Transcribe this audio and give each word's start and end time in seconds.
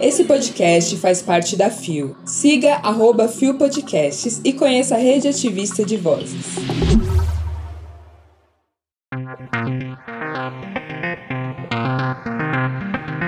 Esse 0.00 0.24
podcast 0.24 0.96
faz 0.96 1.22
parte 1.22 1.56
da 1.56 1.70
FIO. 1.70 2.16
Siga 2.24 2.74
arroba 2.82 3.28
FIO 3.28 3.54
Podcasts 3.54 4.40
e 4.44 4.52
conheça 4.52 4.96
a 4.96 4.98
rede 4.98 5.28
ativista 5.28 5.84
de 5.84 5.96
vozes. 5.96 6.56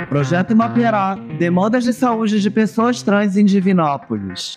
Projeto 0.09 0.54
mapeará 0.54 1.17
demandas 1.38 1.85
de 1.85 1.93
saúde 1.93 2.41
de 2.41 2.51
pessoas 2.51 3.03
trans 3.03 3.37
em 3.37 3.45
Divinópolis. 3.45 4.55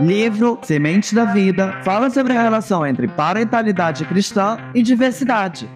Livro 0.00 0.58
Semente 0.62 1.14
da 1.14 1.24
Vida 1.24 1.80
fala 1.82 2.10
sobre 2.10 2.34
a 2.34 2.42
relação 2.42 2.86
entre 2.86 3.08
parentalidade 3.08 4.04
cristã 4.04 4.58
e 4.74 4.82
diversidade. 4.82 5.68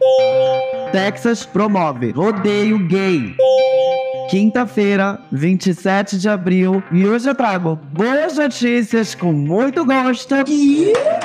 Texas 0.92 1.46
promove 1.46 2.10
rodeio 2.10 2.78
gay. 2.86 3.34
Quinta-feira, 4.30 5.18
27 5.32 6.16
de 6.16 6.28
abril, 6.28 6.80
e 6.92 7.04
hoje 7.04 7.28
eu 7.28 7.34
trago 7.34 7.74
boas 7.92 8.38
notícias 8.38 9.12
com 9.12 9.32
muito 9.32 9.84
gosto. 9.84 10.36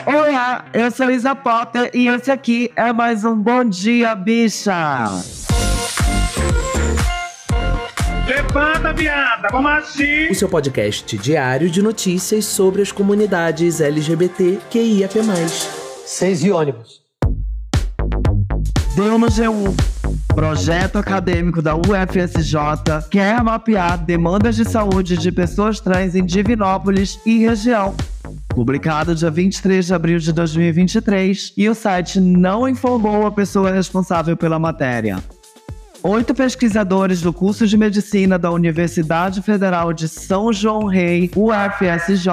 Olá, 0.07 0.66
eu 0.73 0.89
sou 0.89 1.11
Isa 1.11 1.35
Potter 1.35 1.91
e 1.94 2.07
esse 2.07 2.31
aqui 2.31 2.71
é 2.75 2.91
mais 2.91 3.23
um 3.23 3.35
Bom 3.35 3.63
Dia 3.63 4.16
Bicha. 4.16 5.05
Levanta, 8.27 8.91
viada, 8.91 9.49
vamos 9.52 9.72
assim! 9.72 10.27
O 10.31 10.33
seu 10.33 10.49
podcast 10.49 11.16
diário 11.16 11.69
de 11.69 11.83
notícias 11.83 12.45
sobre 12.45 12.81
as 12.81 12.91
comunidades 12.91 13.81
LGBT 13.81 14.58
QIAP+. 14.72 15.19
Seis 16.08 16.44
e 16.44 16.49
ônibus. 16.49 17.02
Deu 18.95 19.19
no 19.19 19.27
G1. 19.27 19.95
Projeto 20.35 20.98
acadêmico 20.98 21.62
da 21.62 21.77
UFSJ 21.77 23.07
quer 23.09 23.41
mapear 23.41 23.98
demandas 23.98 24.58
de 24.58 24.66
saúde 24.66 25.17
de 25.17 25.31
pessoas 25.31 25.80
trans 25.80 26.13
em 26.13 26.25
Divinópolis 26.25 27.17
e 27.25 27.39
região. 27.39 27.95
Publicado 28.50 29.16
dia 29.16 29.31
23 29.31 29.86
de 29.86 29.94
abril 29.94 30.19
de 30.19 30.33
2023, 30.33 31.53
e 31.56 31.69
o 31.69 31.73
site 31.73 32.19
não 32.19 32.67
informou 32.67 33.25
a 33.25 33.31
pessoa 33.31 33.72
responsável 33.72 34.36
pela 34.36 34.59
matéria. 34.59 35.23
Oito 36.08 36.36
pesquisadores 36.36 37.20
do 37.20 37.34
curso 37.34 37.66
de 37.66 37.75
medicina 37.75 38.38
da 38.38 38.52
Universidade 38.52 39.42
Federal 39.42 39.92
de 39.92 40.08
São 40.08 40.53
João 40.53 40.86
Rei, 40.86 41.31
UFSJ, 41.36 42.30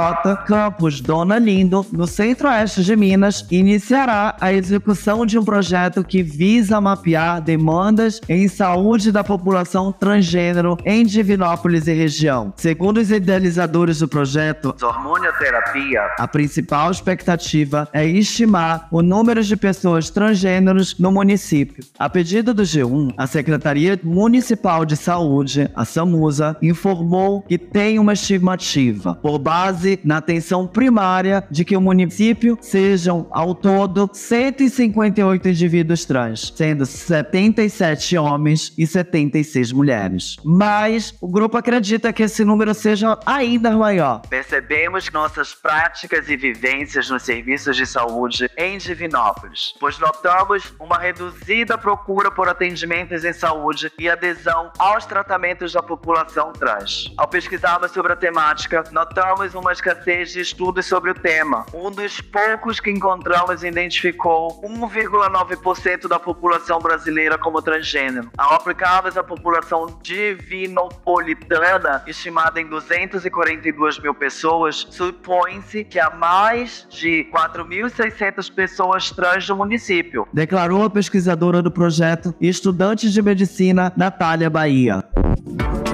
campus 0.47 1.01
Dona 1.01 1.39
Lindo, 1.39 1.87
no 1.91 2.07
centro-oeste 2.07 2.85
de 2.85 2.95
Minas, 2.95 3.47
iniciará 3.51 4.37
a 4.39 4.53
execução 4.53 5.25
de 5.25 5.39
um 5.39 5.43
projeto 5.43 6.05
que 6.05 6.23
visa 6.23 6.83
mapear 6.83 7.41
demandas 7.41 8.21
em 8.29 8.47
saúde 8.47 9.11
da 9.11 9.25
população 9.25 9.91
transgênero 9.91 10.77
em 10.85 11.07
Divinópolis 11.07 11.87
e 11.87 11.95
região. 11.95 12.53
Segundo 12.59 12.99
os 12.99 13.11
idealizadores 13.11 14.01
do 14.01 14.07
projeto 14.07 14.77
Hormonioterapia, 14.83 16.11
a 16.19 16.29
principal 16.29 16.91
expectativa 16.91 17.89
é 17.91 18.05
estimar 18.05 18.87
o 18.91 19.01
número 19.01 19.43
de 19.43 19.57
pessoas 19.57 20.11
transgêneros 20.11 20.99
no 20.99 21.11
município. 21.11 21.83
A 21.99 22.11
pedido 22.11 22.53
do 22.53 22.65
G1, 22.65 23.15
a 23.17 23.27
Secretaria 23.27 23.62
Secretaria 23.63 24.01
Municipal 24.03 24.85
de 24.85 24.97
Saúde, 24.97 25.71
a 25.73 25.85
SAMUSA, 25.85 26.57
informou 26.61 27.43
que 27.43 27.57
tem 27.57 27.97
uma 27.97 28.13
estimativa, 28.13 29.15
por 29.15 29.39
base 29.39 30.01
na 30.03 30.17
atenção 30.17 30.67
primária, 30.67 31.45
de 31.49 31.65
que 31.65 31.77
o 31.77 31.81
município 31.81 32.59
sejam, 32.61 33.29
ao 33.31 33.55
todo, 33.55 34.11
158 34.13 35.49
indivíduos 35.49 36.05
trans, 36.05 36.53
sendo 36.57 36.85
77 36.85 38.19
homens 38.19 38.73
e 38.77 38.85
76 38.85 39.71
mulheres. 39.71 40.37
Mas 40.45 41.15
o 41.21 41.29
grupo 41.29 41.57
acredita 41.57 42.13
que 42.13 42.25
esse 42.25 42.45
número 42.45 42.75
seja 42.75 43.17
ainda 43.25 43.71
maior. 43.71 44.23
Percebemos 44.29 45.09
nossas 45.13 45.55
práticas 45.55 46.29
e 46.29 46.37
vivências 46.37 47.09
nos 47.09 47.23
serviços 47.23 47.77
de 47.77 47.87
saúde 47.87 48.51
em 48.59 48.77
Divinópolis, 48.77 49.73
pois 49.79 50.01
notamos 50.01 50.75
uma 50.81 50.99
reduzida 50.99 51.79
procura 51.79 52.29
por 52.29 52.49
atendimentos 52.49 53.25
em 53.25 53.33
saúde 53.33 53.52
saúde 53.53 53.93
e 53.99 54.09
adesão 54.09 54.71
aos 54.79 55.05
tratamentos 55.05 55.75
da 55.75 55.83
população 55.83 56.53
trans. 56.53 57.13
Ao 57.19 57.29
pesquisarmos 57.29 57.91
sobre 57.91 58.15
a 58.15 58.17
temática, 58.17 58.83
notamos 58.91 59.55
uma 59.55 59.73
escassez 59.73 60.33
de 60.33 60.41
estudos 60.41 60.87
sobre 60.87 61.11
o 61.11 61.15
tema. 61.15 61.67
Um 61.75 61.91
dos 61.91 62.23
poucos 62.23 62.81
que 62.81 62.91
encontramos 62.91 63.63
identificou 63.63 64.59
1,9% 64.63 66.09
da 66.09 66.19
população 66.19 66.79
brasileira 66.79 67.37
como 67.37 67.61
transgênero. 67.61 68.31
Ao 68.39 68.55
aplicarmos 68.55 69.19
a 69.19 69.23
população 69.23 69.99
divinopolitana, 70.03 72.03
estimada 72.07 72.59
em 72.59 72.67
242 72.67 73.99
mil 73.99 74.15
pessoas, 74.15 74.87
supõe-se 74.91 75.85
que 75.85 76.01
há 76.01 76.09
mais 76.09 76.87
de 76.89 77.27
4.600 77.31 78.51
pessoas 78.53 79.11
trans 79.11 79.47
no 79.47 79.57
município. 79.57 80.27
Declarou 80.33 80.85
a 80.85 80.91
pesquisadora 80.91 81.61
do 81.61 81.71
projeto 81.71 82.35
e 82.41 82.49
estudante 82.49 83.11
de 83.11 83.21
medicina 83.33 83.91
Natália 83.97 84.51
Bahia. 84.51 85.03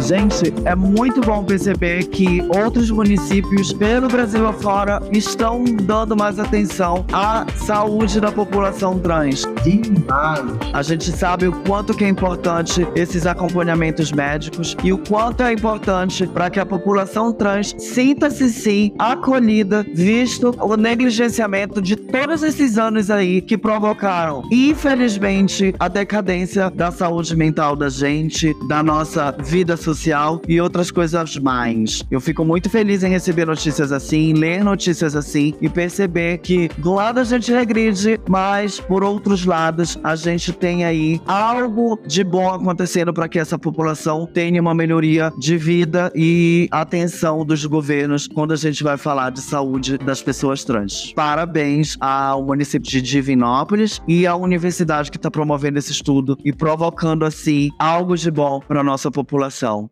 Gente, 0.01 0.53
é 0.65 0.75
muito 0.75 1.21
bom 1.21 1.45
perceber 1.45 2.05
que 2.05 2.41
outros 2.57 2.91
municípios 2.91 3.73
pelo 3.73 4.09
Brasil 4.09 4.47
afora 4.47 5.01
estão 5.13 5.65
dando 5.65 6.17
mais 6.17 6.39
atenção 6.39 7.05
à 7.13 7.47
saúde 7.57 8.21
da 8.21 8.31
população 8.31 8.99
trans. 8.99 9.45
Demais. 9.77 10.41
A 10.73 10.83
gente 10.83 11.13
sabe 11.13 11.47
o 11.47 11.53
quanto 11.53 11.95
que 11.95 12.05
é 12.05 12.09
importante 12.09 12.87
esses 12.95 13.27
acompanhamentos 13.27 14.11
médicos 14.11 14.75
e 14.83 14.93
o 14.93 14.99
quanto 14.99 15.43
é 15.43 15.53
importante 15.53 16.27
para 16.27 16.49
que 16.49 16.59
a 16.59 16.65
população 16.65 17.33
trans 17.33 17.75
sinta-se 17.79 18.49
sim 18.51 18.95
acolhida, 18.99 19.85
visto 19.95 20.55
o 20.61 20.77
negligenciamento 20.77 21.83
de 21.83 21.97
todos 21.97 22.43
esses 22.43 22.79
anos 22.79 23.11
aí 23.11 23.43
que 23.43 23.59
provocaram, 23.59 24.43
infelizmente, 24.51 25.75
a 25.79 25.89
decadência 25.89 26.71
da 26.71 26.91
saúde 26.91 27.37
mental 27.37 27.77
da 27.77 27.89
gente, 27.89 28.55
da 28.67 28.83
nossa 28.83 29.37
vida 29.39 29.77
social 29.77 30.41
e 30.49 30.61
outras 30.61 30.91
coisas 30.91 31.37
mais. 31.37 32.05
Eu 32.11 32.21
fico 32.21 32.45
muito 32.45 32.71
feliz 32.71 33.03
em 33.03 33.11
receber 33.11 33.47
notícias 33.47 33.93
assim, 33.93 34.33
ler 34.33 34.65
notícias 34.65 35.15
assim 35.15 35.55
e 35.61 35.69
perceber 35.69 36.39
que 36.39 36.69
do 36.79 36.95
lado 36.95 37.21
a 37.21 37.25
gente 37.25 37.53
regride, 37.53 38.19
mas 38.29 38.81
por 38.81 39.05
outros 39.05 39.45
lados 39.45 39.58
a 40.05 40.15
gente 40.15 40.53
tem 40.53 40.85
aí 40.85 41.21
algo 41.27 41.99
de 42.07 42.23
bom 42.23 42.49
acontecendo 42.49 43.13
para 43.13 43.29
que 43.29 43.41
essa 43.41 43.59
população 43.59 44.25
tenha 44.25 44.61
uma 44.61 44.73
melhoria 44.73 45.33
de 45.37 45.57
vida 45.57 46.13
e 46.15 46.69
atenção 46.71 47.45
dos 47.45 47.65
governos 47.65 48.29
quando 48.29 48.53
a 48.53 48.57
gente 48.57 48.85
vai 48.85 48.97
falar 48.97 49.31
de 49.31 49.41
saúde 49.41 49.99
das 49.99 50.23
pessoas 50.23 50.63
trans. 50.63 51.13
Parabéns 51.13 51.97
ao 52.01 52.45
município 52.45 52.89
de 52.89 53.03
Divinópolis 53.03 54.01
e 54.07 54.27
à 54.29 54.37
universidade 54.37 55.11
que 55.11 55.17
está 55.17 55.31
promovendo 55.31 55.79
esse 55.79 55.91
estudo 55.91 56.39
e 56.45 56.53
provocando 56.53 57.25
assim 57.25 57.71
algo 57.79 58.17
de 58.17 58.31
bom 58.31 58.61
para 58.61 58.85
nossa 58.85 59.11
população. 59.11 59.91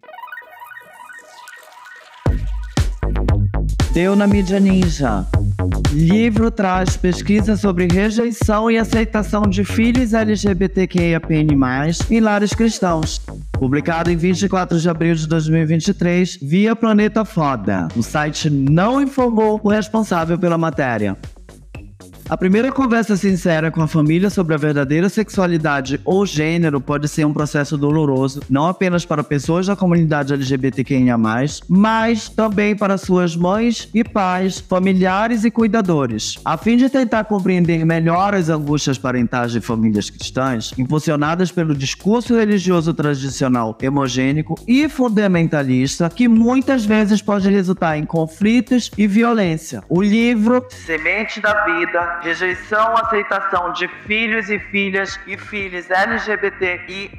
Deu 3.97 4.15
na 4.15 4.27
mídia 4.27 4.61
ninja. 4.61 5.25
Livro 5.91 6.51
traz 6.51 6.99
pesquisa 6.99 7.57
sobre 7.57 7.89
rejeição 7.91 8.71
e 8.71 8.77
aceitação 8.77 9.45
de 9.45 9.65
filhos 9.65 10.12
LGBTQIAPN+, 10.12 11.57
em 12.11 12.21
lares 12.21 12.53
cristãos. 12.53 13.23
Publicado 13.53 14.11
em 14.11 14.17
24 14.19 14.79
de 14.79 14.91
abril 14.91 15.15
de 15.15 15.27
2023 15.27 16.41
via 16.43 16.77
Planeta 16.77 17.25
Foda. 17.25 17.89
O 17.97 18.03
site 18.03 18.51
não 18.51 19.01
informou 19.01 19.59
o 19.65 19.71
responsável 19.71 20.39
pela 20.39 20.59
matéria. 20.59 21.17
A 22.28 22.37
primeira 22.37 22.72
conversa 22.72 23.16
sincera 23.16 23.70
com 23.70 23.81
a 23.81 23.87
família 23.87 24.28
sobre 24.31 24.53
a 24.53 24.56
verdadeira 24.56 25.09
sexualidade 25.09 26.00
ou 26.04 26.26
gênero 26.26 26.81
pode 26.81 27.06
ser 27.06 27.25
um 27.25 27.32
processo 27.32 27.78
doloroso, 27.78 28.42
não 28.50 28.66
apenas 28.66 29.04
para 29.04 29.22
pessoas 29.22 29.69
da 29.69 29.76
comunidade 29.76 30.33
LGBTQIA, 30.33 31.16
mas 31.68 32.28
também 32.28 32.74
para 32.74 32.98
suas 32.98 33.36
mães 33.36 33.89
e 33.95 34.03
pais, 34.03 34.59
familiares 34.59 35.45
e 35.45 35.53
cuidadores. 35.53 36.36
A 36.45 36.56
fim 36.56 36.77
de 36.77 36.91
tentar 36.91 37.22
compreender 37.24 37.86
melhor 37.86 38.34
as 38.34 38.48
angústias 38.48 38.98
parentais 38.98 39.53
de 39.53 39.60
famílias 39.60 40.10
cristãs, 40.10 40.74
impulsionadas 40.77 41.53
pelo 41.53 41.77
discurso 41.77 42.34
religioso 42.34 42.92
tradicional 42.92 43.78
hemogênico 43.80 44.56
e 44.66 44.89
fundamentalista, 44.89 46.10
que 46.10 46.27
muitas 46.27 46.84
vezes 46.84 47.22
pode 47.22 47.48
resultar 47.48 47.97
em 47.97 48.04
conflitos 48.04 48.91
e 48.98 49.06
violência. 49.06 49.84
O 49.89 50.03
livro 50.03 50.66
Semente 50.71 51.41
da 51.41 51.65
Vida 51.65 52.16
rejeição, 52.22 52.97
aceitação 52.97 53.72
de 53.72 53.89
filhos 54.07 54.51
e 54.51 54.59
filhas 54.59 55.18
e 55.27 55.36
filhos 55.36 55.91
LGBTI+, 55.91 57.10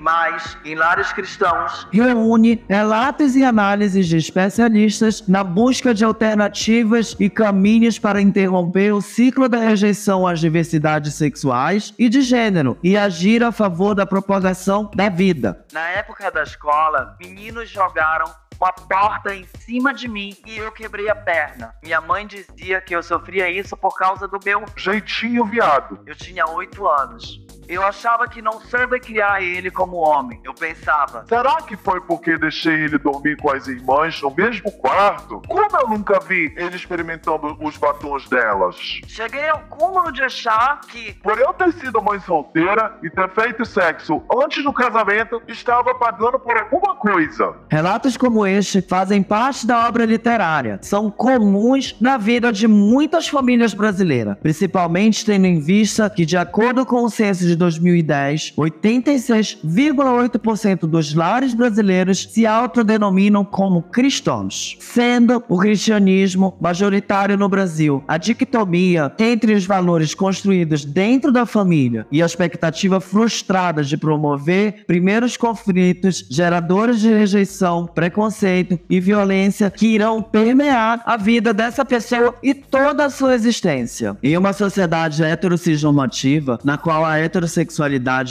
em 0.65 0.75
lares 0.75 1.11
cristãos, 1.13 1.88
reúne 1.91 2.63
relatos 2.69 3.35
e 3.35 3.44
análises 3.44 4.07
de 4.07 4.17
especialistas 4.17 5.27
na 5.27 5.44
busca 5.44 5.94
de 5.94 6.03
alternativas 6.03 7.15
e 7.19 7.29
caminhos 7.29 7.99
para 7.99 8.21
interromper 8.21 8.94
o 8.94 9.01
ciclo 9.01 9.47
da 9.47 9.57
rejeição 9.57 10.27
às 10.27 10.39
diversidades 10.39 11.13
sexuais 11.13 11.94
e 11.97 12.09
de 12.09 12.21
gênero 12.21 12.77
e 12.83 12.97
agir 12.97 13.44
a 13.44 13.51
favor 13.51 13.95
da 13.95 14.05
propagação 14.05 14.89
da 14.95 15.09
vida. 15.09 15.65
Na 15.71 15.88
época 15.89 16.29
da 16.31 16.44
escola, 16.44 17.15
meninos 17.19 17.69
jogaram 17.69 18.25
uma 18.59 18.71
porta 18.74 19.36
em 19.36 19.45
cima 19.59 19.94
de 19.94 20.07
mim 20.07 20.36
e 20.45 20.57
eu 20.57 20.71
quebrei 20.71 21.09
a 21.09 21.15
perna. 21.15 21.74
Minha 21.83 22.01
mãe 22.01 22.25
dizia 22.25 22.81
que 22.81 22.95
eu 22.95 23.04
sofria 23.04 23.50
isso 23.50 23.77
por 23.77 23.98
causa 23.98 24.27
do 24.27 24.39
meu 24.44 24.65
Jeitinho 24.75 25.45
viado. 25.45 26.00
eu 26.06 26.15
tinha 26.15 26.45
oito 26.48 26.88
anos. 26.88 27.39
Eu 27.67 27.83
achava 27.83 28.27
que 28.27 28.41
não 28.41 28.61
soube 28.61 28.99
criar 28.99 29.41
ele 29.41 29.69
como 29.69 29.97
homem. 29.97 30.39
Eu 30.43 30.53
pensava, 30.53 31.25
Será 31.27 31.57
que 31.57 31.75
foi 31.75 31.99
porque 32.01 32.37
deixei 32.37 32.73
ele 32.73 32.97
dormir 32.97 33.35
com 33.37 33.51
as 33.51 33.67
irmãs 33.67 34.21
no 34.21 34.33
mesmo 34.33 34.71
quarto? 34.71 35.41
Como 35.47 35.77
eu 35.77 35.89
nunca 35.89 36.19
vi 36.19 36.53
ele 36.55 36.75
experimentando 36.75 37.57
os 37.59 37.75
batons 37.77 38.27
delas? 38.29 38.75
cheguei 39.07 39.47
ao 39.49 39.59
cúmulo 39.69 40.11
de 40.11 40.23
achar 40.23 40.79
que 40.87 41.13
Por 41.21 41.37
eu 41.37 41.53
ter 41.53 41.73
sido 41.73 42.01
mãe 42.01 42.19
solteira 42.19 42.97
e 43.03 43.09
ter 43.09 43.29
feito 43.31 43.65
sexo 43.65 44.21
antes 44.43 44.63
do 44.63 44.71
casamento, 44.71 45.41
estava 45.47 45.93
pagando 45.95 46.39
por 46.39 46.57
alguma 46.57 46.95
coisa. 46.95 47.55
Relatos 47.69 48.15
como 48.15 48.45
este 48.45 48.81
fazem 48.81 49.21
parte 49.21 49.67
da 49.67 49.87
obra 49.87 50.05
literária. 50.05 50.79
São 50.81 51.11
comuns 51.11 51.95
na 51.99 52.17
vida 52.17 52.51
de 52.51 52.67
muitas 52.67 53.27
famílias 53.27 53.73
brasileiras, 53.73 54.37
principalmente 54.41 55.25
tendo 55.25 55.45
em 55.45 55.59
vista 55.59 56.09
que, 56.09 56.25
de 56.25 56.37
acordo 56.37 56.85
com 56.85 57.03
o 57.03 57.09
censo 57.09 57.45
de 57.45 57.56
2010, 57.57 58.54
86,8% 58.57 60.88
dos 60.88 61.13
lares 61.13 61.54
brasileiros 61.54 62.30
se 62.31 62.45
autodenominam 62.45 63.44
como 63.44 63.81
cristãos, 63.81 64.77
sendo 64.80 65.44
o 65.50 65.57
cristianismo 65.57 66.57
majoritário 66.62 67.38
no 67.38 67.50
Brasil. 67.50 68.04
A 68.07 68.18
dicotomia 68.18 69.12
entre 69.18 69.54
os 69.54 69.65
valores 69.65 70.13
construídos 70.13 70.86
dentro 70.86 71.31
da 71.31 71.45
família 71.45 72.06
e 72.12 72.21
a 72.21 72.25
expectativa 72.25 73.00
frustrada 73.00 73.83
de 73.83 73.98
promover 73.98 74.86
primeiros 74.86 75.36
conflitos 75.36 76.25
geradores 76.30 77.00
de 77.00 77.13
rejeição, 77.13 77.86
preconceito 77.86 78.80
e 78.89 79.00
violência 79.00 79.71
que 79.71 79.88
irão 79.88 80.21
permear 80.21 81.01
a 81.06 81.18
vida 81.18 81.54
dessa 81.54 81.83
pessoa 81.83 82.36
e 82.44 82.54
toda 82.54 83.06
a 83.06 83.09
sua 83.09 83.36
existência. 83.36 84.18
Em 84.21 84.38
uma 84.38 84.54
sociedade 84.54 85.24
heterocisnormativa, 85.24 86.59
na 86.63 86.77
qual 86.77 87.06
a 87.06 87.18
heterossexualidade 87.18 87.46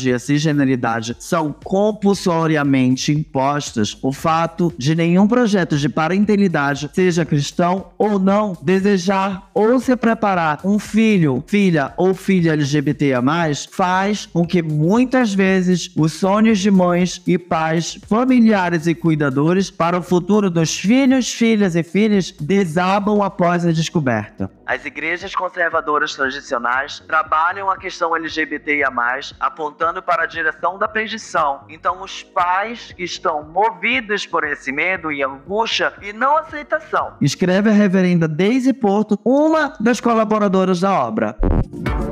e 0.05 0.13
a 0.13 0.19
cisgeneridade 0.19 1.17
são 1.19 1.53
compulsoriamente 1.53 3.13
impostas, 3.13 3.97
o 4.03 4.13
fato 4.13 4.73
de 4.77 4.95
nenhum 4.95 5.27
projeto 5.27 5.77
de 5.77 5.89
parentalidade, 5.89 6.91
seja 6.93 7.25
cristão 7.25 7.93
ou 7.99 8.19
não, 8.19 8.57
desejar 8.63 9.51
ou 9.55 9.79
se 9.81 9.97
preparar 9.97 10.61
um 10.65 10.79
filho, 10.79 11.43
filha 11.47 11.93
ou 11.97 12.15
filha 12.15 12.53
LGBTIA+, 12.53 13.23
faz 13.71 14.27
com 14.27 14.47
que 14.47 14.63
muitas 14.63 15.33
vezes 15.33 15.91
os 15.97 16.13
sonhos 16.13 16.59
de 16.59 16.71
mães 16.71 17.23
e 17.27 17.39
pais, 17.39 17.99
familiares 18.07 18.87
e 18.87 18.95
cuidadores 18.95 19.71
para 19.71 19.99
o 19.99 20.03
futuro 20.03 20.51
dos 20.51 20.79
filhos, 20.79 21.33
filhas 21.33 21.75
e 21.77 21.83
filhas 21.83 22.33
desabam 22.33 23.23
após 23.23 23.65
a 23.67 23.73
descoberta. 23.73 24.51
As 24.67 24.85
igrejas 24.85 25.35
conservadoras 25.35 26.15
tradicionais 26.15 26.99
trabalham 27.01 27.71
a 27.71 27.79
questão 27.79 28.17
LGBTIA+, 28.17 28.91
apontando 29.39 30.03
para 30.03 30.25
a 30.25 30.27
direção 30.27 30.79
da 30.79 30.89
perdição. 30.89 31.61
Então, 31.69 32.03
os 32.03 32.23
pais 32.23 32.93
que 32.93 33.05
estão 33.05 33.43
movidos 33.43 34.27
por 34.27 34.45
esse 34.45 34.73
medo 34.73 35.13
e 35.13 35.23
angústia 35.23 35.93
e 36.03 36.13
não 36.13 36.37
aceitação. 36.37 37.15
Escreve 37.21 37.71
a 37.71 37.73
reverenda 37.73 38.27
Daisy 38.27 38.73
Porto, 38.73 39.19
uma 39.25 39.75
das 39.81 40.01
colaboradoras 40.01 40.81
da 40.81 40.93
obra. 40.93 41.37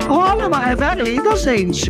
Olha, 0.08 0.46
uma 0.46 0.58
reverenda, 0.58 1.34
gente. 1.36 1.88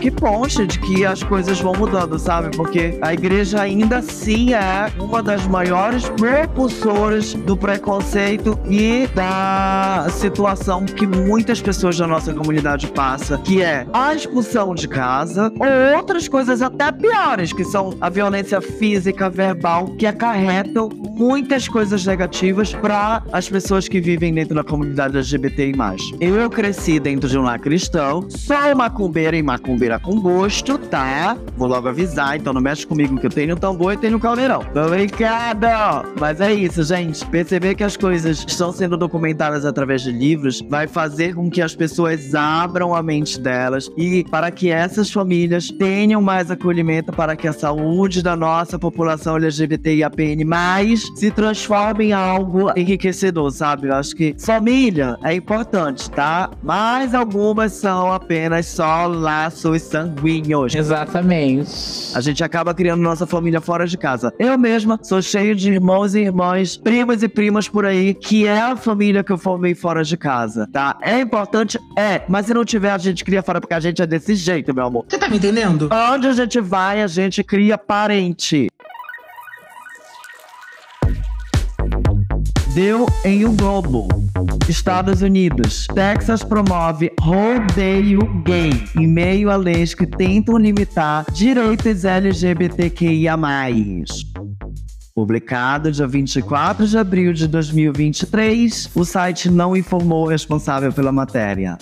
Que 0.00 0.10
ponte 0.10 0.66
de 0.66 0.78
que 0.78 1.04
as 1.04 1.22
coisas 1.22 1.60
vão 1.60 1.72
mudando, 1.72 2.18
sabe? 2.18 2.56
Porque 2.56 2.96
a 3.00 3.12
igreja 3.12 3.60
ainda 3.60 3.98
assim 3.98 4.54
é 4.54 4.90
uma 4.98 5.22
das 5.22 5.46
maiores 5.46 6.08
propulsoras 6.10 7.34
do 7.34 7.56
preconceito 7.56 8.58
e 8.68 9.08
da 9.14 10.06
situação 10.10 10.84
que 10.84 11.06
muitas 11.06 11.60
pessoas 11.60 11.96
da 11.96 12.06
nossa 12.06 12.32
comunidade 12.32 12.86
passa, 12.88 13.38
que 13.38 13.62
é 13.62 13.86
a 13.92 14.14
expulsão 14.14 14.74
de 14.74 14.86
casa 14.86 15.52
ou 15.58 15.96
outras 15.96 16.28
coisas 16.28 16.62
até 16.62 16.92
piores, 16.92 17.52
que 17.52 17.64
são 17.64 17.94
a 18.00 18.08
violência 18.08 18.60
física, 18.60 19.28
verbal, 19.28 19.86
que 19.96 20.06
acarretam 20.06 20.88
muitas 20.88 21.68
coisas 21.68 22.04
negativas 22.04 22.74
para 22.74 23.22
as 23.32 23.48
pessoas 23.48 23.88
que 23.88 24.00
vivem 24.00 24.32
dentro 24.32 24.54
da 24.54 24.64
comunidade 24.64 25.16
LGBTI+. 25.16 25.74
Eu, 26.20 26.36
eu 26.36 26.50
cresci 26.50 27.00
dentro 27.00 27.23
de 27.28 27.38
um 27.38 27.42
lar 27.42 27.58
cristão, 27.58 28.28
sou 28.30 28.76
macumbeira 28.76 29.36
e 29.36 29.42
macumbeira 29.42 29.98
com 29.98 30.20
gosto, 30.20 30.78
tá? 30.78 31.36
Vou 31.56 31.68
logo 31.68 31.88
avisar, 31.88 32.36
então 32.36 32.52
não 32.52 32.60
mexe 32.60 32.86
comigo 32.86 33.18
que 33.18 33.26
eu 33.26 33.30
tenho 33.30 33.56
tambor 33.56 33.94
e 33.94 33.96
tenho 33.96 34.18
caldeirão. 34.18 34.60
Tô 34.72 34.88
brincando! 34.88 35.66
Mas 36.20 36.40
é 36.40 36.52
isso, 36.52 36.82
gente. 36.82 37.24
Perceber 37.26 37.74
que 37.74 37.84
as 37.84 37.96
coisas 37.96 38.44
estão 38.46 38.72
sendo 38.72 38.96
documentadas 38.96 39.64
através 39.64 40.02
de 40.02 40.12
livros 40.12 40.62
vai 40.68 40.86
fazer 40.86 41.34
com 41.34 41.50
que 41.50 41.62
as 41.62 41.74
pessoas 41.74 42.34
abram 42.34 42.94
a 42.94 43.02
mente 43.02 43.40
delas 43.40 43.90
e 43.96 44.24
para 44.30 44.50
que 44.50 44.70
essas 44.70 45.10
famílias 45.10 45.68
tenham 45.68 46.20
mais 46.20 46.50
acolhimento 46.50 47.12
para 47.12 47.36
que 47.36 47.48
a 47.48 47.52
saúde 47.52 48.22
da 48.22 48.36
nossa 48.36 48.78
população 48.78 49.36
LGBTIAPN+, 49.36 50.44
se 51.16 51.30
transforme 51.30 52.06
em 52.06 52.12
algo 52.12 52.70
enriquecedor, 52.76 53.50
sabe? 53.50 53.88
Eu 53.88 53.94
acho 53.94 54.14
que 54.14 54.34
família 54.38 55.16
é 55.22 55.34
importante, 55.34 56.10
tá? 56.10 56.50
Mas 56.62 57.13
algumas 57.14 57.72
são 57.72 58.12
apenas 58.12 58.66
só 58.66 59.06
laços 59.06 59.82
sanguíneos. 59.82 60.74
Exatamente. 60.74 61.70
A 62.14 62.20
gente 62.20 62.42
acaba 62.42 62.74
criando 62.74 63.00
nossa 63.00 63.26
família 63.26 63.60
fora 63.60 63.86
de 63.86 63.96
casa. 63.96 64.32
Eu 64.38 64.58
mesma 64.58 64.98
sou 65.02 65.22
cheio 65.22 65.54
de 65.54 65.72
irmãos 65.72 66.14
e 66.14 66.20
irmãs, 66.20 66.76
primos 66.76 67.22
e 67.22 67.28
primas 67.28 67.68
por 67.68 67.86
aí, 67.86 68.14
que 68.14 68.46
é 68.46 68.60
a 68.60 68.76
família 68.76 69.22
que 69.22 69.32
eu 69.32 69.38
formei 69.38 69.74
fora 69.74 70.04
de 70.04 70.16
casa, 70.16 70.68
tá? 70.72 70.98
É 71.00 71.20
importante? 71.20 71.78
É. 71.96 72.22
Mas 72.28 72.46
se 72.46 72.54
não 72.54 72.64
tiver, 72.64 72.90
a 72.90 72.98
gente 72.98 73.24
cria 73.24 73.42
fora 73.42 73.60
porque 73.60 73.74
a 73.74 73.80
gente 73.80 74.02
é 74.02 74.06
desse 74.06 74.34
jeito, 74.34 74.74
meu 74.74 74.86
amor. 74.86 75.04
Você 75.08 75.18
tá 75.18 75.28
me 75.28 75.36
entendendo? 75.36 75.88
Onde 76.12 76.26
a 76.26 76.32
gente 76.32 76.60
vai, 76.60 77.02
a 77.02 77.06
gente 77.06 77.42
cria 77.42 77.78
parente. 77.78 78.68
Deu 82.74 83.06
em 83.24 83.46
um 83.46 83.54
globo. 83.54 84.08
Estados 84.68 85.22
Unidos. 85.22 85.86
Texas 85.94 86.42
promove 86.42 87.12
rodeio 87.20 88.18
gay 88.42 88.72
em 88.98 89.06
meio 89.06 89.48
a 89.48 89.54
leis 89.54 89.94
que 89.94 90.04
tentam 90.04 90.58
limitar 90.58 91.24
direitos 91.32 92.04
LGBTQIA+. 92.04 93.36
Publicado 95.14 95.92
dia 95.92 96.08
24 96.08 96.84
de 96.88 96.98
abril 96.98 97.32
de 97.32 97.46
2023, 97.46 98.90
o 98.92 99.04
site 99.04 99.48
não 99.48 99.76
informou 99.76 100.24
o 100.24 100.28
responsável 100.28 100.92
pela 100.92 101.12
matéria. 101.12 101.78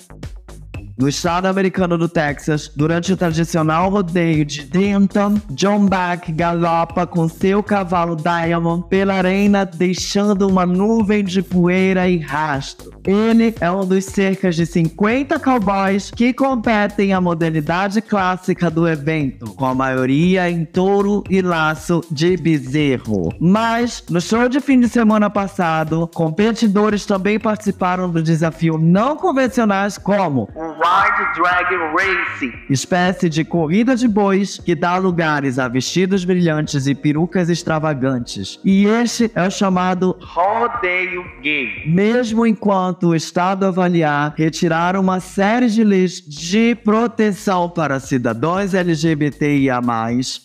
No 0.96 1.08
estado 1.08 1.46
americano 1.46 1.96
do 1.96 2.08
Texas, 2.08 2.70
durante 2.74 3.12
o 3.12 3.16
tradicional 3.16 3.90
rodeio 3.90 4.44
de 4.44 4.64
Denton, 4.64 5.40
John 5.50 5.86
Back 5.86 6.30
galopa 6.32 7.06
com 7.06 7.28
seu 7.28 7.62
cavalo 7.62 8.16
Diamond 8.16 8.86
pela 8.88 9.14
arena, 9.14 9.64
deixando 9.64 10.46
uma 10.46 10.66
nuvem 10.66 11.24
de 11.24 11.42
poeira 11.42 12.08
e 12.08 12.18
rastro. 12.18 12.91
Ele 13.04 13.52
é 13.60 13.68
um 13.68 13.84
dos 13.84 14.04
cerca 14.04 14.50
de 14.50 14.64
50 14.64 15.40
cowboys 15.40 16.10
que 16.10 16.32
competem 16.32 17.12
a 17.12 17.20
modalidade 17.20 18.00
clássica 18.00 18.70
do 18.70 18.86
evento, 18.86 19.46
com 19.54 19.66
a 19.66 19.74
maioria 19.74 20.48
em 20.48 20.64
touro 20.64 21.24
e 21.28 21.42
laço 21.42 22.00
de 22.10 22.36
bezerro. 22.36 23.30
Mas, 23.40 24.04
no 24.08 24.20
show 24.20 24.48
de 24.48 24.60
fim 24.60 24.78
de 24.78 24.88
semana 24.88 25.28
passado, 25.28 26.08
competidores 26.14 27.04
também 27.04 27.40
participaram 27.40 28.08
do 28.08 28.22
desafio 28.22 28.78
não 28.78 29.16
convencionais 29.16 29.98
como 29.98 30.48
o 30.54 30.62
Wild 30.62 31.34
Dragon 31.34 31.96
Racing, 31.96 32.52
espécie 32.70 33.28
de 33.28 33.44
corrida 33.44 33.96
de 33.96 34.06
bois 34.06 34.58
que 34.58 34.76
dá 34.76 34.96
lugares 34.96 35.58
a 35.58 35.66
vestidos 35.66 36.24
brilhantes 36.24 36.86
e 36.86 36.94
perucas 36.94 37.48
extravagantes. 37.48 38.60
E 38.64 38.86
este 38.86 39.28
é 39.34 39.46
o 39.46 39.50
chamado 39.50 40.16
rodeio 40.20 41.24
gay. 41.42 41.82
Mesmo 41.86 42.46
enquanto 42.46 42.91
o 43.02 43.14
Estado 43.14 43.66
avaliar 43.66 44.34
retirar 44.36 44.96
uma 44.96 45.20
série 45.20 45.68
de 45.68 45.82
leis 45.82 46.20
de 46.20 46.74
proteção 46.74 47.68
para 47.68 48.00
cidadãos 48.00 48.74
LGBTIA+, 48.74 49.80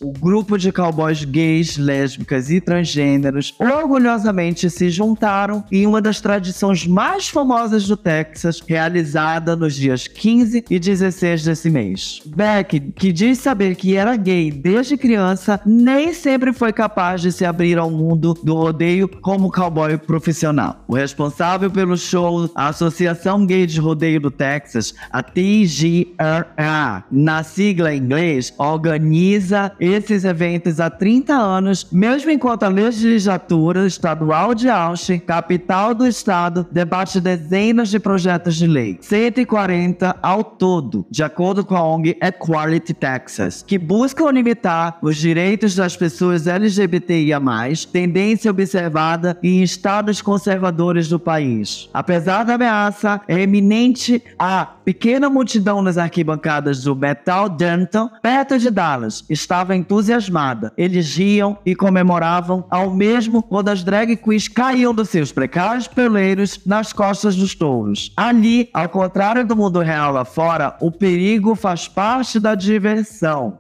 o 0.01 0.12
grupo 0.12 0.58
de 0.58 0.72
cowboys 0.72 1.24
gays, 1.24 1.77
lésbicas 1.77 2.50
e 2.50 2.62
transgêneros 2.62 3.54
orgulhosamente 3.60 4.70
se 4.70 4.89
juntaram 4.89 5.63
em 5.72 5.86
uma 5.86 6.01
das 6.01 6.22
tradições 6.22 6.86
mais 6.86 7.27
famosas 7.27 7.88
do 7.88 7.98
Texas, 7.98 8.62
realizada 8.66 9.56
nos 9.56 9.75
dias 9.75 10.08
15 10.08 10.66
e 10.70 10.80
16 10.80 11.44
desse 11.44 11.70
mês. 11.70 12.22
Beck, 12.25 12.80
que 12.96 13.12
diz 13.12 13.39
saber 13.39 13.75
que 13.75 13.96
era 13.96 14.16
gay 14.16 14.51
desde 14.51 14.98
criança, 14.98 15.60
nem 15.66 16.13
sempre 16.13 16.54
foi 16.54 16.72
capaz 16.72 17.22
de 17.22 17.32
se 17.32 17.46
abrir 17.46 17.77
ao 17.77 17.89
mundo 17.89 18.34
do 18.44 18.54
rodeio 18.54 19.08
como 19.08 19.51
cowboy 19.51 19.98
profissional. 19.98 20.84
O 20.88 20.96
responsável 20.96 21.70
pelo 21.70 21.98
show, 21.98 22.37
a 22.56 22.67
Associação 22.67 23.46
Gay 23.46 23.65
de 23.65 23.79
Rodeio 23.79 24.20
do 24.20 24.32
Texas, 24.32 24.94
a 25.12 25.22
TGRA, 25.24 27.03
na 27.12 27.44
sigla 27.44 27.94
em 27.94 28.00
inglês, 28.00 28.53
organiza 28.58 29.72
esses 29.79 30.24
eventos 30.24 30.79
há 30.79 30.89
30 30.89 31.34
anos, 31.34 31.88
mesmo 31.91 32.32
enquanto 32.32 32.63
a 32.63 32.67
legislatura 32.67 33.86
estadual 33.86 34.53
de 34.53 34.70
Austin, 34.70 35.20
capital 35.20 35.94
do 35.94 36.06
estado, 36.06 36.67
debate 36.72 37.20
dezenas 37.20 37.89
de 37.89 38.00
projetos 38.00 38.56
de 38.56 38.67
lei. 38.67 38.98
140 39.01 40.17
ao 40.22 40.44
todo, 40.44 41.06
de 41.10 41.24
acordo 41.24 41.65
com 41.65 41.75
a 41.75 41.84
ONG 41.84 42.17
Equality 42.22 42.94
Texas, 42.94 43.63
que 43.65 43.77
buscam 43.77 44.29
limitar 44.32 44.98
os 45.01 45.17
direitos 45.17 45.75
das 45.75 45.96
pessoas 45.96 46.48
LGBTIA+, 46.48 47.39
tendência 47.91 48.51
observada 48.51 49.38
em 49.41 49.62
estados 49.63 50.22
conservadores 50.22 51.08
do 51.08 51.20
país. 51.20 51.89
Apesar 51.94 52.27
da 52.28 52.56
ameaça, 52.56 53.22
é 53.28 53.42
eminente 53.42 54.22
a 54.38 54.66
pequena 54.66 55.30
multidão 55.30 55.82
nas 55.82 55.98
arquibancadas 55.98 56.84
do 56.84 56.96
Metal 56.96 57.48
Denton, 57.50 58.10
perto 58.22 58.58
de 58.60 58.70
Dallas, 58.70 59.24
estava 59.30 59.76
entusiasmada. 59.76 60.74
Eles 60.78 61.16
riam 61.16 61.58
e 61.66 61.76
comemoravam 61.76 62.66
ao 62.70 62.94
mesmo 62.94 63.42
quando 63.42 63.70
as 63.70 63.84
drag 63.84 64.16
queens 64.18 64.48
caíam 64.48 64.94
dos 64.94 65.10
seus 65.10 65.32
precários 65.32 65.88
peleiros 65.88 66.60
nas 66.66 66.92
costas 66.92 67.36
dos 67.36 67.56
touros. 67.56 68.12
Ali, 68.18 68.70
ao 68.74 68.90
contrário 68.90 69.46
do 69.46 69.56
mundo 69.56 69.80
real 69.80 70.12
lá 70.12 70.26
fora, 70.26 70.76
o 70.82 70.92
perigo 70.92 71.56
faz 71.56 71.88
parte 71.88 72.40
da 72.40 72.56
diversão. 72.56 73.60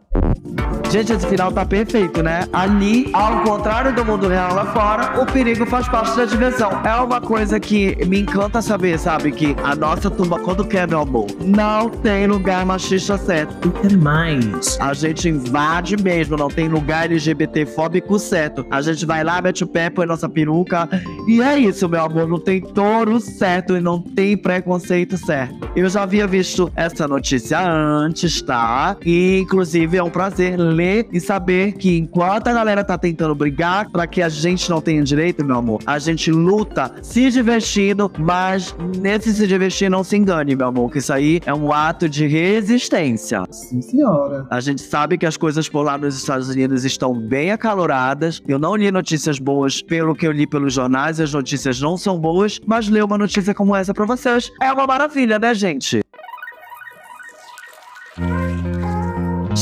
Gente, 0.89 1.11
esse 1.11 1.27
final 1.27 1.51
tá 1.51 1.65
perfeito, 1.65 2.23
né? 2.23 2.47
Ali, 2.53 3.09
ao 3.11 3.43
contrário 3.43 3.93
do 3.93 4.05
mundo 4.05 4.29
real 4.29 4.53
lá 4.53 4.65
fora, 4.67 5.21
o 5.21 5.25
perigo 5.25 5.65
faz 5.65 5.85
parte 5.89 6.15
da 6.15 6.23
diversão. 6.23 6.71
É 6.85 6.95
uma 6.95 7.19
coisa 7.19 7.59
que 7.59 7.97
me 8.05 8.21
encanta 8.21 8.61
saber, 8.61 8.97
sabe? 8.97 9.31
Que 9.31 9.53
a 9.63 9.75
nossa 9.75 10.09
turma, 10.09 10.39
quando 10.39 10.65
quer, 10.65 10.87
meu 10.87 11.01
amor, 11.01 11.27
não 11.43 11.89
tem 11.89 12.25
lugar 12.25 12.65
machista 12.65 13.17
certo. 13.17 13.67
Eu 13.67 13.71
quero 13.73 14.01
mais. 14.01 14.79
A 14.79 14.93
gente 14.93 15.27
invade 15.27 16.01
mesmo, 16.01 16.37
não 16.37 16.47
tem 16.47 16.69
lugar 16.69 17.11
LGBT 17.11 17.65
fóbico 17.65 18.17
certo. 18.17 18.65
A 18.71 18.81
gente 18.81 19.05
vai 19.05 19.25
lá, 19.25 19.41
mete 19.41 19.65
o 19.65 19.67
pé, 19.67 19.89
põe 19.89 20.05
nossa 20.05 20.29
peruca. 20.29 20.87
E 21.27 21.41
é 21.41 21.59
isso, 21.59 21.89
meu 21.89 22.01
amor. 22.01 22.27
Não 22.27 22.39
tem 22.39 22.61
touro 22.61 23.19
certo 23.19 23.75
e 23.75 23.81
não 23.81 24.01
tem 24.01 24.37
preconceito 24.37 25.17
certo. 25.17 25.69
Eu 25.75 25.89
já 25.89 26.03
havia 26.03 26.25
visto 26.25 26.71
essa 26.75 27.07
notícia 27.07 27.59
antes, 27.59 28.41
tá? 28.41 28.95
E, 29.05 29.39
inclusive, 29.39 29.97
é 29.97 30.03
um 30.07 30.11
prazer 30.11 30.57
ler 30.57 31.07
e 31.11 31.19
saber 31.19 31.73
que 31.73 31.97
enquanto 31.97 32.47
a 32.47 32.53
galera 32.53 32.83
tá 32.83 32.97
tentando 32.97 33.35
brigar 33.35 33.89
para 33.89 34.07
que 34.07 34.21
a 34.21 34.29
gente 34.29 34.69
não 34.69 34.81
tenha 34.81 35.03
direito, 35.03 35.43
meu 35.43 35.57
amor, 35.57 35.81
a 35.85 35.99
gente 35.99 36.31
luta 36.31 36.91
se 37.01 37.29
divertindo, 37.29 38.11
mas 38.17 38.75
nesse 38.99 39.33
se 39.33 39.45
divertir 39.45 39.89
não 39.89 40.03
se 40.03 40.15
engane, 40.15 40.55
meu 40.55 40.67
amor, 40.67 40.91
que 40.91 40.99
isso 40.99 41.11
aí 41.11 41.41
é 41.45 41.53
um 41.53 41.71
ato 41.71 42.07
de 42.07 42.25
resistência. 42.25 43.43
Sim, 43.51 43.81
senhora. 43.81 44.47
A 44.49 44.59
gente 44.59 44.81
sabe 44.81 45.17
que 45.17 45.25
as 45.25 45.37
coisas 45.37 45.67
por 45.67 45.83
lá 45.83 45.97
nos 45.97 46.17
Estados 46.17 46.49
Unidos 46.49 46.85
estão 46.85 47.13
bem 47.13 47.51
acaloradas. 47.51 48.41
Eu 48.47 48.57
não 48.57 48.75
li 48.75 48.89
notícias 48.91 49.39
boas 49.39 49.81
pelo 49.81 50.15
que 50.15 50.25
eu 50.25 50.31
li 50.31 50.47
pelos 50.47 50.73
jornais, 50.73 51.19
as 51.19 51.33
notícias 51.33 51.81
não 51.81 51.97
são 51.97 52.17
boas, 52.17 52.59
mas 52.65 52.87
ler 52.87 53.03
uma 53.03 53.17
notícia 53.17 53.53
como 53.53 53.75
essa 53.75 53.93
pra 53.93 54.05
vocês 54.05 54.51
é 54.61 54.71
uma 54.71 54.87
maravilha, 54.87 55.37
né, 55.37 55.53
gente? 55.53 56.01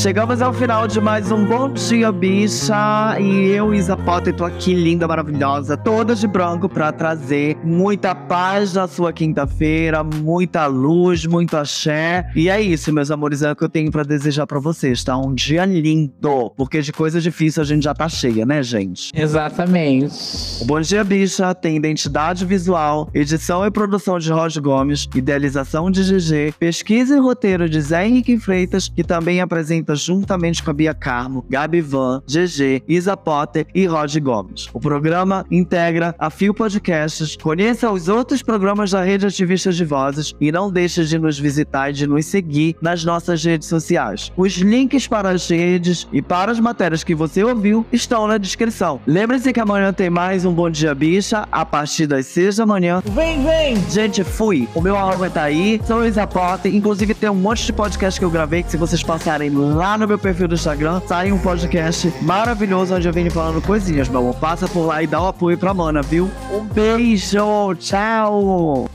Chegamos 0.06 0.40
ao 0.40 0.54
final 0.54 0.88
de 0.88 1.02
mais 1.02 1.32
um 1.32 1.44
Bom 1.46 1.74
Dia 1.74 2.12
Bicha 2.12 3.20
e 3.20 3.48
eu, 3.48 3.74
Isa 3.74 3.98
Potter, 3.98 4.36
tô 4.36 4.46
aqui 4.46 4.72
linda, 4.72 5.08
maravilhosa, 5.08 5.76
toda 5.76 6.14
de 6.14 6.28
branco 6.28 6.70
pra 6.70 6.92
trazer 6.92 7.58
muita 7.64 8.14
paz 8.14 8.76
na 8.76 8.88
sua 8.88 9.12
quinta-feira, 9.12 10.04
muita 10.04 10.68
luz, 10.68 11.26
muito 11.26 11.58
axé. 11.58 12.30
E 12.36 12.50
é 12.50 12.62
isso, 12.62 12.94
meus 12.94 13.10
amores, 13.10 13.42
é 13.42 13.52
o 13.52 13.56
que 13.56 13.64
eu 13.64 13.68
tenho 13.68 13.90
pra 13.90 14.04
desejar 14.04 14.46
pra 14.46 14.60
vocês, 14.60 15.04
tá? 15.04 15.18
Um 15.18 15.34
dia 15.34 15.66
lindo, 15.66 16.52
porque 16.56 16.84
de 16.84 16.94
coisa 16.94 17.20
difícil 17.20 17.64
a 17.64 17.66
gente 17.66 17.82
já 17.82 17.96
tá 17.96 18.08
cheia, 18.08 18.46
né, 18.46 18.62
gente? 18.62 19.12
Exatamente. 19.16 20.14
O 20.62 20.66
Bom 20.66 20.82
Dia 20.82 21.04
Bicha 21.04 21.52
tem 21.56 21.78
identidade 21.78 22.46
visual, 22.46 23.10
edição 23.12 23.66
e 23.66 23.72
produção 23.72 24.20
de 24.20 24.32
Roger 24.32 24.62
Gomes, 24.62 25.10
idealização 25.16 25.90
de 25.90 26.04
GG, 26.04 26.54
pesquisa 26.60 27.18
e 27.18 27.20
roteiro 27.20 27.68
de 27.68 27.82
Zé 27.82 28.06
Henrique 28.06 28.38
Freitas, 28.38 28.88
que 28.88 29.04
também 29.04 29.42
apresenta 29.42 29.95
juntamente 29.96 30.64
com 30.64 30.72
a 30.72 30.74
Bia 30.74 30.94
Carmo, 30.94 31.46
Gabi 31.50 31.82
Van, 31.82 32.22
GG, 32.28 32.84
Isa 32.88 33.16
Potter 33.16 33.66
e 33.74 33.86
Roger 33.86 34.22
Gomes. 34.22 34.70
O 34.74 34.80
programa 34.80 35.46
integra 35.50 36.16
a 36.20 36.30
Fio 36.30 36.54
Podcasts. 36.54 37.36
Conheça 37.36 37.92
os 37.92 38.08
outros 38.08 38.42
programas 38.42 38.92
da 38.92 39.04
Rede 39.04 39.26
Ativistas 39.26 39.76
de 39.76 39.86
Vozes 39.86 40.34
e 40.40 40.52
não 40.52 40.72
deixe 40.72 41.04
de 41.06 41.18
nos 41.18 41.40
visitar 41.40 41.90
e 41.90 41.94
de 41.94 42.08
nos 42.08 42.26
seguir 42.26 42.76
nas 42.82 43.04
nossas 43.04 43.44
redes 43.44 43.68
sociais. 43.68 44.32
Os 44.36 44.54
links 44.54 45.08
para 45.08 45.30
as 45.30 45.48
redes 45.48 46.08
e 46.12 46.22
para 46.22 46.52
as 46.52 46.60
matérias 46.60 47.04
que 47.04 47.16
você 47.16 47.44
ouviu 47.44 47.86
estão 47.92 48.28
na 48.28 48.38
descrição. 48.38 49.00
Lembre-se 49.06 49.54
que 49.54 49.60
amanhã 49.60 49.94
tem 49.94 50.10
mais 50.10 50.46
um 50.46 50.54
Bom 50.54 50.70
Dia 50.70 50.96
Bicha 50.96 51.48
a 51.52 51.66
partir 51.66 52.08
das 52.08 52.26
6 52.28 52.58
da 52.58 52.66
manhã. 52.66 53.02
Vem, 53.14 53.44
vem! 53.44 53.90
Gente, 53.90 54.24
fui. 54.24 54.68
O 54.74 54.82
meu 54.82 54.98
arroba 54.98 55.30
tá 55.30 55.44
aí. 55.44 55.80
Sou 55.86 56.06
Isa 56.06 56.26
Potter. 56.28 56.74
Inclusive, 56.74 57.14
tem 57.14 57.30
um 57.30 57.36
monte 57.36 57.66
de 57.66 57.74
podcast 57.74 58.20
que 58.20 58.26
eu 58.26 58.32
gravei 58.32 58.64
que 58.64 58.72
se 58.72 58.78
vocês 58.78 59.04
passarem 59.04 59.50
lá 59.50 59.85
no 59.98 60.08
meu 60.08 60.18
perfil 60.18 60.48
do 60.48 60.56
Instagram, 60.56 61.02
sai 61.08 61.32
um 61.32 61.38
podcast 61.38 62.12
maravilhoso 62.22 62.96
onde 62.96 63.08
eu 63.08 63.14
venho 63.14 63.32
falando 63.32 63.62
coisinhas, 63.62 64.10
meu 64.10 64.20
amor. 64.20 64.36
Passa 64.36 64.68
por 64.68 64.86
lá 64.88 65.04
e 65.04 65.08
dá 65.08 65.22
o 65.22 65.28
apoio 65.28 65.58
pra 65.58 65.74
mana, 65.74 66.02
viu? 66.02 66.30
Um 66.52 66.66
beijo. 66.66 67.76
Tchau. 67.80 68.90